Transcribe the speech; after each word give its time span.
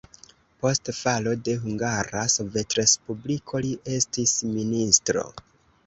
Post 0.63 0.89
falo 0.99 1.33
de 1.49 1.55
Hungara 1.67 2.25
Sovetrespubliko 2.39 3.65
li 3.69 3.79
estis 4.01 4.39
ministro. 4.59 5.31